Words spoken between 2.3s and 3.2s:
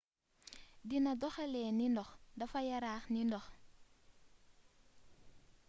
dafa yaraax